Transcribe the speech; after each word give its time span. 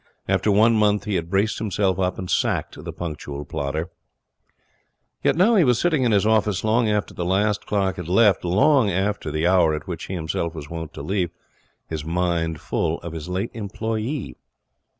After 0.27 0.51
one 0.51 0.73
month 0.75 1.03
he 1.03 1.13
had 1.13 1.29
braced 1.29 1.59
himself 1.59 1.99
up 1.99 2.17
and 2.17 2.27
sacked 2.27 2.83
the 2.83 2.91
Punctual 2.91 3.45
Plodder. 3.45 3.91
Yet 5.21 5.35
now 5.35 5.53
he 5.53 5.63
was 5.63 5.77
sitting 5.79 6.01
in 6.01 6.11
his 6.11 6.25
office, 6.25 6.63
long 6.63 6.89
after 6.89 7.13
the 7.13 7.23
last 7.23 7.67
clerk 7.67 7.97
had 7.97 8.07
left, 8.09 8.43
long 8.43 8.89
after 8.89 9.29
the 9.29 9.45
hour 9.45 9.75
at 9.75 9.85
which 9.85 10.05
he 10.05 10.15
himself 10.15 10.55
was 10.55 10.71
wont 10.71 10.95
to 10.95 11.03
leave, 11.03 11.29
his 11.87 12.03
mind 12.03 12.59
full 12.59 12.99
of 13.01 13.13
his 13.13 13.29
late 13.29 13.51
employee. 13.53 14.35